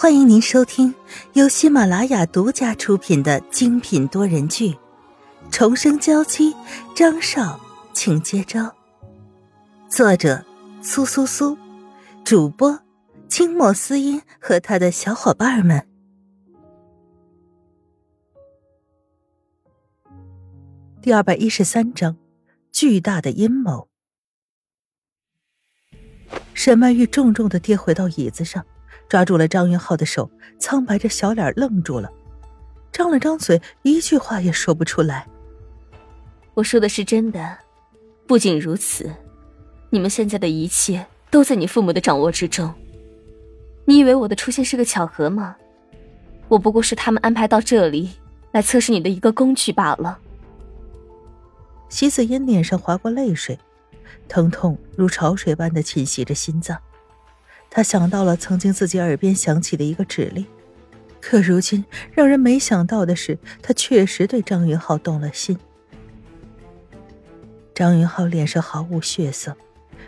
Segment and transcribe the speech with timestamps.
[0.00, 0.94] 欢迎您收听
[1.34, 4.70] 由喜马拉雅独家出品的精品多人剧
[5.50, 6.54] 《重生娇妻》，
[6.96, 7.60] 张少，
[7.92, 8.74] 请接招。
[9.90, 10.42] 作者：
[10.80, 11.54] 苏苏苏，
[12.24, 12.80] 主播：
[13.28, 15.86] 清末思音和他的小伙伴们。
[21.02, 22.16] 第二百一十三章：
[22.72, 23.86] 巨大的阴谋。
[26.54, 28.64] 沈曼玉重重的跌回到椅子上。
[29.10, 30.30] 抓住了张云浩的手，
[30.60, 32.08] 苍白着小脸愣住了，
[32.92, 35.26] 张了张嘴，一句话也说不出来。
[36.54, 37.58] 我说的是真的，
[38.28, 39.12] 不仅如此，
[39.90, 42.72] 你们现在的一切都在你父母的掌握之中。
[43.84, 45.56] 你以为我的出现是个巧合吗？
[46.46, 48.10] 我不过是他们安排到这里
[48.52, 50.16] 来测试你的一个工具罢了。
[51.88, 53.58] 席子嫣脸上划过泪水，
[54.28, 56.78] 疼痛如潮水般的侵袭着心脏。
[57.70, 60.44] 他想到了曾经自己耳边响起的一个指令，
[61.20, 65.56] 可如今让人没想到的是，他确实对张云浩动了心。
[67.72, 69.56] 张云浩脸上毫无血色，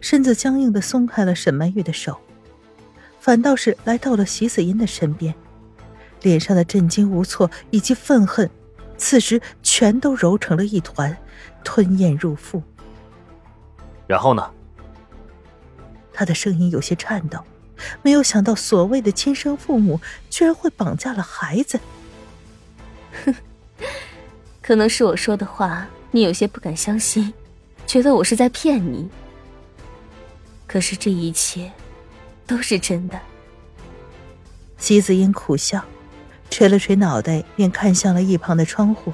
[0.00, 2.18] 身子僵硬的松开了沈曼玉的手，
[3.18, 5.34] 反倒是来到了席子音的身边，
[6.22, 8.48] 脸上的震惊、无措以及愤恨，
[8.98, 11.16] 此时全都揉成了一团，
[11.64, 12.62] 吞咽入腹。
[14.06, 14.48] 然后呢？
[16.16, 17.38] 他的声音有些颤抖，
[18.00, 20.00] 没有想到所谓的亲生父母
[20.30, 21.78] 居然会绑架了孩子。
[23.26, 23.34] 哼，
[24.62, 27.34] 可能是我说的话你有些不敢相信，
[27.86, 29.06] 觉得我是在骗你。
[30.66, 31.70] 可是这一切
[32.46, 33.20] 都是真的。
[34.78, 35.84] 席子英苦笑，
[36.48, 39.12] 垂了垂脑袋，便看向了一旁的窗户。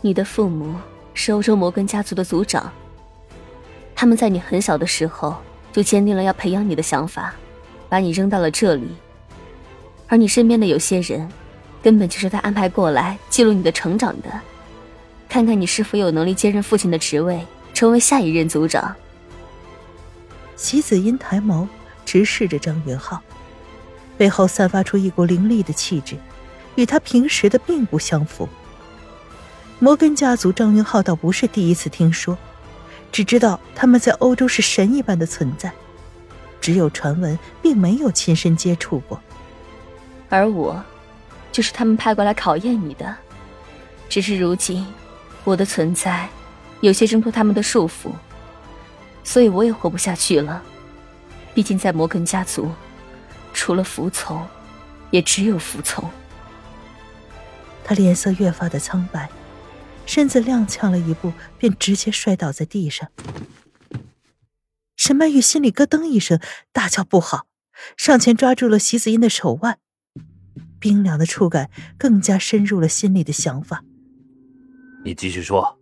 [0.00, 0.74] 你的父母
[1.12, 2.72] 是欧洲摩根家族的族长，
[3.94, 5.36] 他们在你很小的时候。
[5.72, 7.34] 就坚定了要培养你的想法，
[7.88, 8.88] 把你扔到了这里。
[10.06, 11.28] 而你身边的有些人，
[11.82, 14.40] 根本就是他安排过来记录你的成长的，
[15.28, 18.94] 看看你是否有能力接任父亲的职位，成为下一任族长。
[20.56, 21.68] 席子音抬眸
[22.04, 23.20] 直视着张云浩，
[24.16, 26.16] 背后散发出一股凌厉的气质，
[26.74, 28.48] 与他平时的并不相符。
[29.78, 32.36] 摩根家族，张云浩倒不是第一次听说。
[33.10, 35.72] 只知道他们在欧洲是神一般的存在，
[36.60, 39.20] 只有传闻，并没有亲身接触过。
[40.28, 40.82] 而我，
[41.50, 43.16] 就是他们派过来考验你的。
[44.08, 44.86] 只是如今，
[45.44, 46.28] 我的存在
[46.80, 48.10] 有些挣脱他们的束缚，
[49.24, 50.62] 所以我也活不下去了。
[51.54, 52.70] 毕竟在摩根家族，
[53.52, 54.46] 除了服从，
[55.10, 56.08] 也只有服从。
[57.82, 59.28] 他脸色越发的苍白。
[60.08, 63.10] 身子踉跄了一步，便直接摔倒在地上。
[64.96, 66.40] 沈曼玉心里咯噔一声，
[66.72, 67.46] 大叫不好，
[67.94, 69.78] 上前抓住了席子音的手腕，
[70.80, 73.84] 冰凉的触感更加深入了心里的想法。
[75.04, 75.78] 你继续说。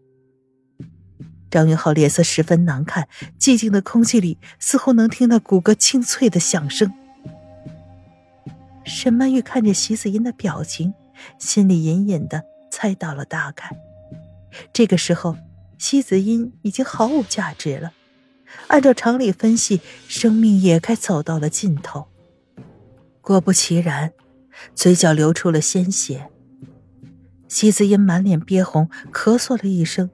[1.49, 3.09] 张云浩脸色十分难看，
[3.39, 6.93] 寂静的空气里似乎能听到骨骼清脆的响声。
[8.85, 10.93] 沈曼玉看着席子音的表情，
[11.39, 13.71] 心里隐隐的猜到了大概。
[14.73, 15.37] 这个时候，
[15.79, 17.93] 西子音已经毫无价值了。
[18.69, 22.07] 按照常理分析，生命也该走到了尽头。
[23.21, 24.13] 果不其然，
[24.75, 26.31] 嘴角流出了鲜血。
[27.49, 30.11] 西子音满脸憋红，咳嗽了一声，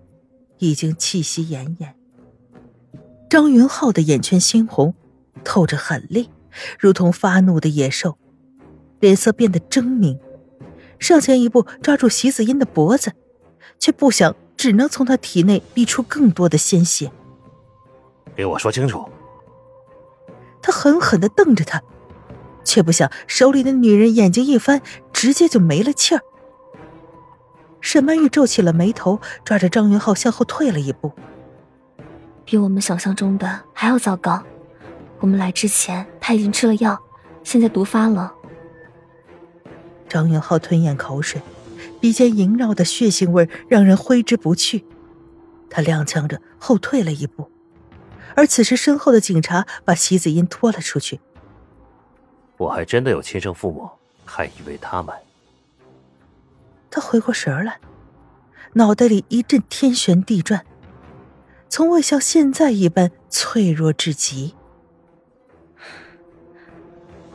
[0.59, 1.89] 已经气息奄奄。
[3.29, 4.95] 张云浩的眼圈猩红，
[5.45, 6.31] 透着狠厉，
[6.79, 8.19] 如同发怒的野兽，
[9.01, 10.19] 脸色变得狰狞，
[10.99, 13.13] 上前一步抓住席子音的脖子。
[13.79, 17.11] 却不想，只能从他体内逼出更多的鲜血。
[18.35, 19.09] 给我说清楚！
[20.63, 21.83] 他狠狠的瞪着他，
[22.65, 24.81] 却不想手里的女人眼睛一翻，
[25.13, 26.21] 直接就没了气儿。
[27.81, 31.13] 沈曼玉皱起了眉头，抓着张云浩向后退了一步。
[32.45, 34.43] 比我们想象中的还要糟糕。
[35.19, 37.01] 我们来之前他已经吃了药，
[37.43, 38.33] 现在毒发了。
[40.09, 41.43] 张云浩吞咽口水。
[42.03, 44.85] 鼻尖萦绕的血腥味让人挥之不去，
[45.71, 47.49] 他踉跄着后退了一步，
[48.35, 51.21] 而此时身后的警察把席子音拖了出去。
[52.57, 53.89] 我还真的有亲生父母，
[54.25, 55.15] 还以为他们……
[56.91, 57.79] 他回过神来，
[58.73, 60.67] 脑袋里一阵天旋地转，
[61.69, 64.57] 从未像现在一般脆弱至极。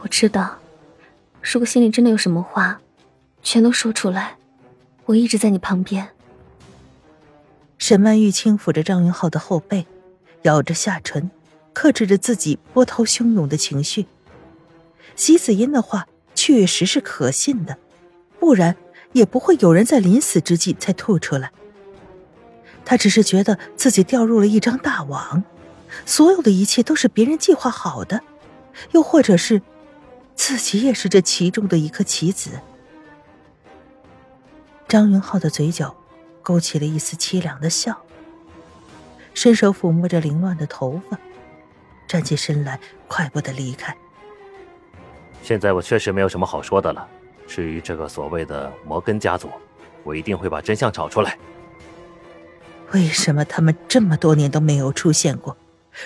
[0.02, 0.58] 我知道，
[1.42, 2.82] 如果心里真的有什么话，
[3.42, 4.38] 全都说出来。
[5.08, 6.10] 我一直在你旁边。
[7.78, 9.88] 沈曼玉轻抚着张云浩的后背，
[10.42, 11.32] 咬着下唇，
[11.74, 14.06] 克制着自己波涛汹涌的情绪。
[15.16, 17.78] 席子音的话确实是可信的，
[18.38, 18.76] 不然
[19.14, 21.52] 也不会有人在临死之际才吐出来。
[22.84, 25.44] 他只是觉得自己掉入了一张大网，
[26.06, 28.22] 所有的一切都是别人计划好的，
[28.92, 29.62] 又或者是
[30.36, 32.50] 自己也是这其中的一颗棋子。
[34.88, 35.94] 张云浩的嘴角
[36.42, 37.98] 勾起了一丝凄凉的笑，
[39.34, 41.20] 伸手抚摸着凌乱的头发，
[42.08, 43.96] 站起身来，快步的离开。
[45.44, 47.06] 现在我确实没有什么好说的了。
[47.46, 49.50] 至于这个所谓的摩根家族，
[50.04, 51.38] 我一定会把真相找出来。
[52.94, 55.56] 为什么他们这么多年都没有出现过？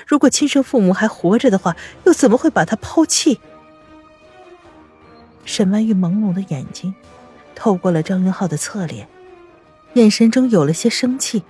[0.08, 1.76] 如果亲生父母还活着的话，
[2.06, 3.40] 又怎么会把他抛弃？
[5.46, 6.94] 沈曼玉朦胧的眼睛。
[7.62, 9.08] 透过了张云浩的侧脸，
[9.94, 11.44] 眼神中有了些生气。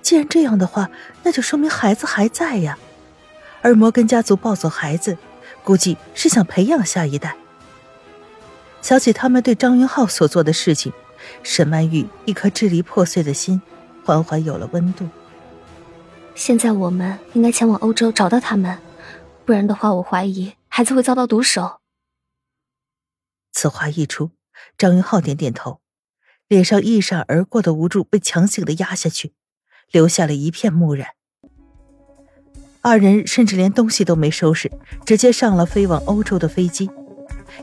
[0.00, 0.88] 既然这样的话，
[1.24, 2.78] 那就说明孩子还在呀。
[3.60, 5.18] 而摩根家族抱走孩子，
[5.64, 7.36] 估计是想培养下一代。
[8.80, 10.92] 想起他们对张云浩所做的事情，
[11.42, 13.60] 沈曼玉一颗支离破碎的心
[14.04, 15.08] 缓缓有了温度。
[16.36, 18.78] 现在我们应该前往欧洲找到他们，
[19.44, 21.80] 不然的话，我怀疑孩子会遭到毒手。
[23.52, 24.30] 此话一出。
[24.78, 25.80] 张云浩点点头，
[26.48, 29.32] 脸上一闪而过的无助被强行的压下去，
[29.90, 31.08] 留下了一片木然。
[32.82, 34.70] 二人甚至连东西都没收拾，
[35.04, 36.88] 直接上了飞往欧洲的飞机。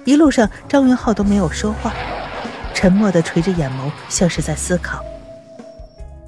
[0.03, 1.93] 一路上，张云浩都没有说话，
[2.73, 5.01] 沉默的垂着眼眸，像是在思考。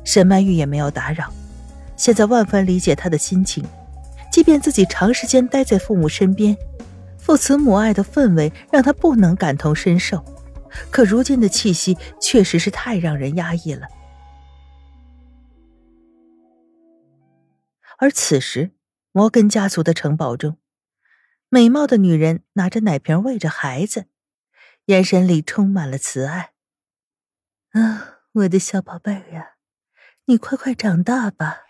[0.06, 1.30] 沈曼玉也没有打扰，
[1.98, 3.66] 现在万分理解他的心情。
[4.32, 6.56] 即便自己长时间待在父母身边，
[7.18, 10.24] 父慈母爱的氛围让他不能感同身受。
[10.92, 13.88] 可如今的气息确实是太让人压抑了。
[17.98, 18.72] 而此时，
[19.12, 20.58] 摩根家族的城堡中，
[21.48, 24.08] 美貌的女人拿着奶瓶喂着孩子，
[24.86, 26.52] 眼神里充满了慈爱。
[27.72, 29.56] 啊，我的小宝贝儿呀，
[30.26, 31.62] 你快快长大吧。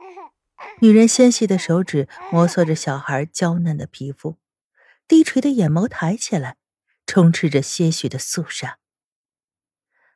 [0.80, 4.36] 女人纤细的手指摩挲着小孩娇嫩的皮肤，
[5.06, 6.56] 低垂的眼眸抬起来。
[7.06, 8.78] 充斥着些许的肃杀。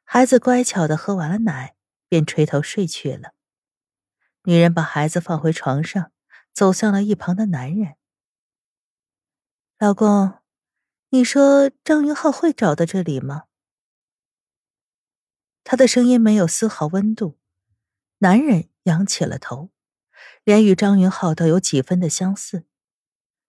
[0.05, 1.77] 孩子乖巧的喝完了奶，
[2.09, 3.33] 便垂头睡去了。
[4.45, 6.13] 女人把孩子放回床上，
[6.53, 7.95] 走向了一旁的男人。
[9.79, 10.41] 老公，
[11.11, 13.45] 你说张云浩会找到这里吗？
[15.63, 17.39] 他的声音没有丝毫温度。
[18.19, 19.71] 男人仰起了头，
[20.43, 22.67] 脸与张云浩都有几分的相似，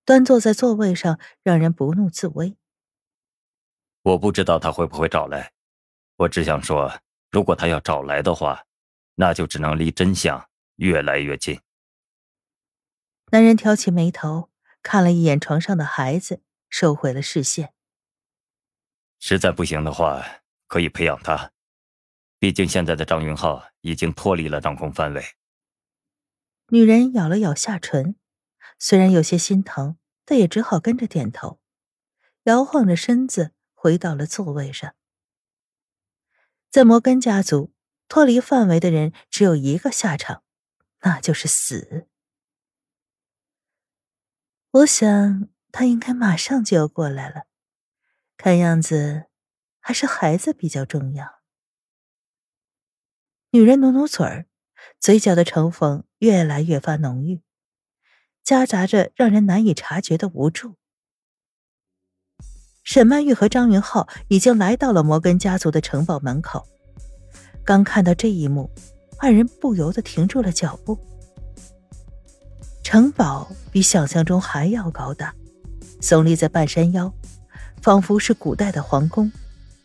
[0.05, 2.57] 端坐在座位上，让人不怒自威。
[4.03, 5.53] 我不知道他会不会找来，
[6.17, 6.99] 我只想说，
[7.29, 8.65] 如果他要找来的话，
[9.15, 11.61] 那就只能离真相越来越近。
[13.31, 14.49] 男人挑起眉头，
[14.81, 17.73] 看了一眼床上的孩子，收回了视线。
[19.19, 20.25] 实在不行的话，
[20.67, 21.51] 可以培养他，
[22.39, 25.23] 毕竟现在的张云浩已经脱离了掌控范围。
[26.69, 28.15] 女人咬了咬下唇，
[28.79, 31.59] 虽然有些心疼，但也只好跟着点头，
[32.45, 33.53] 摇晃着身子。
[33.81, 34.93] 回到了座位上。
[36.69, 37.73] 在摩根家族，
[38.07, 40.43] 脱离范围的人只有一个下场，
[40.99, 42.07] 那就是死。
[44.69, 47.47] 我想他应该马上就要过来了，
[48.37, 49.25] 看样子
[49.79, 51.41] 还是孩子比较重要。
[53.49, 54.45] 女人努努嘴儿，
[54.99, 57.41] 嘴角的嘲讽越来越发浓郁，
[58.43, 60.75] 夹杂着让人难以察觉的无助。
[62.83, 66.67] 沈曼玉和张云浩已经来到了摩根家族的城堡门口，
[67.63, 68.69] 刚看到这一幕，
[69.17, 70.97] 二人不由得停住了脚步。
[72.83, 75.33] 城堡比想象中还要高大，
[76.01, 77.13] 耸立在半山腰，
[77.81, 79.31] 仿佛是古代的皇宫，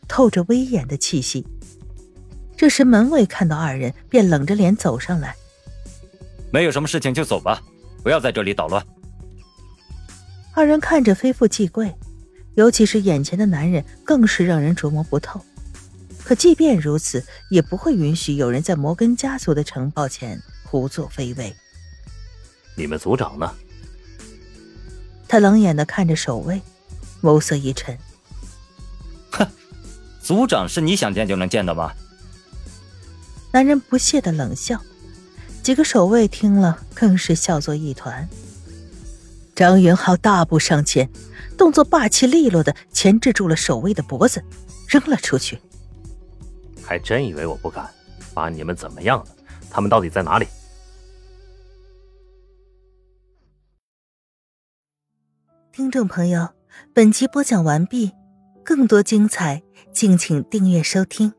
[0.08, 1.46] 透着威严的气息。
[2.56, 5.36] 这时门卫看到二人，便冷着脸走上来
[6.50, 7.62] ：“没有什么事情就走吧，
[8.02, 8.84] 不要在这里捣乱。”
[10.54, 11.94] 二人看着非富即贵。
[12.56, 15.40] 尤其是眼前的男人，更是让人琢磨不透。
[16.24, 21.54] 可即便如此，也不会允许有人在摩根家族的城堡前胡作非为。
[22.74, 23.54] 你们族长呢？
[25.28, 26.60] 他冷眼的看着守卫，
[27.22, 27.96] 眸色一沉。
[29.30, 29.46] 哼，
[30.20, 31.92] 族长是你想见就能见的吗？
[33.52, 34.80] 男人不屑的冷笑。
[35.62, 38.26] 几个守卫听了，更是笑作一团。
[39.54, 41.08] 张云浩大步上前。
[41.56, 44.44] 动作霸气利落的钳制住了守卫的脖子，
[44.88, 45.58] 扔了出去。
[46.84, 47.88] 还真以为我不敢
[48.32, 49.32] 把你们怎么样呢？
[49.70, 50.46] 他们到底在哪里？
[55.72, 56.48] 听众朋友，
[56.94, 58.12] 本集播讲完毕，
[58.64, 61.32] 更多精彩，敬请订阅收听。